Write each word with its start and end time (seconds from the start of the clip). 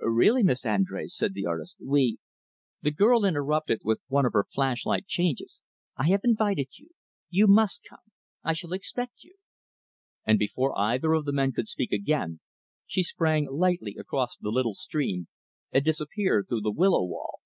"Really, 0.00 0.42
Miss 0.42 0.64
Andrés," 0.64 1.10
said 1.10 1.34
the 1.34 1.44
artist, 1.44 1.76
"we" 1.78 2.16
The 2.84 2.90
girl 2.90 3.22
interrupted 3.26 3.80
with 3.84 4.00
one 4.06 4.24
of 4.24 4.32
her 4.32 4.46
flash 4.50 4.86
like 4.86 5.04
changes. 5.06 5.60
"I 5.98 6.06
have 6.08 6.22
invited 6.24 6.78
you. 6.78 6.92
You 7.28 7.46
must 7.48 7.82
come. 7.86 7.98
I 8.42 8.54
shall 8.54 8.72
expect 8.72 9.24
you." 9.24 9.34
And 10.24 10.38
before 10.38 10.72
either 10.78 11.12
of 11.12 11.26
the 11.26 11.34
men 11.34 11.52
could 11.52 11.68
speak 11.68 11.92
again, 11.92 12.40
she 12.86 13.02
sprang 13.02 13.46
lightly 13.52 13.96
across 13.98 14.38
the 14.38 14.48
little 14.48 14.72
stream, 14.72 15.28
and 15.70 15.84
disappeared 15.84 16.46
through 16.48 16.62
the 16.62 16.72
willow 16.72 17.04
wall. 17.04 17.40